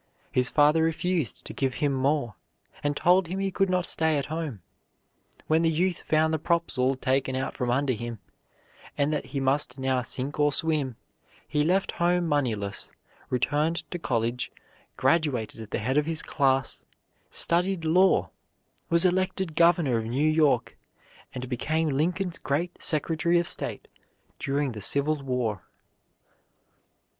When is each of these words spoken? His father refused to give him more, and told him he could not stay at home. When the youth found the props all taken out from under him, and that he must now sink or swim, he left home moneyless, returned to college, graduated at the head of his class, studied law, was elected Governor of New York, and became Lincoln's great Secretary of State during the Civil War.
His 0.31 0.49
father 0.49 0.81
refused 0.81 1.45
to 1.45 1.53
give 1.53 1.75
him 1.75 1.93
more, 1.93 2.33
and 2.83 2.97
told 2.97 3.27
him 3.27 3.37
he 3.37 3.51
could 3.51 3.69
not 3.69 3.85
stay 3.85 4.17
at 4.17 4.25
home. 4.33 4.63
When 5.45 5.61
the 5.61 5.69
youth 5.69 5.99
found 6.01 6.33
the 6.33 6.39
props 6.39 6.75
all 6.75 6.95
taken 6.95 7.35
out 7.35 7.53
from 7.55 7.69
under 7.69 7.93
him, 7.93 8.17
and 8.97 9.13
that 9.13 9.25
he 9.27 9.39
must 9.39 9.77
now 9.77 10.01
sink 10.01 10.39
or 10.39 10.51
swim, 10.51 10.95
he 11.47 11.63
left 11.63 11.91
home 11.91 12.27
moneyless, 12.27 12.91
returned 13.29 13.83
to 13.91 13.99
college, 13.99 14.51
graduated 14.97 15.61
at 15.61 15.69
the 15.69 15.77
head 15.77 15.99
of 15.99 16.07
his 16.07 16.23
class, 16.23 16.81
studied 17.29 17.85
law, 17.85 18.31
was 18.89 19.05
elected 19.05 19.55
Governor 19.55 19.99
of 19.99 20.05
New 20.05 20.27
York, 20.27 20.79
and 21.35 21.47
became 21.47 21.89
Lincoln's 21.89 22.39
great 22.39 22.81
Secretary 22.81 23.37
of 23.37 23.47
State 23.47 23.87
during 24.39 24.71
the 24.71 24.81
Civil 24.81 25.21
War. 25.21 25.61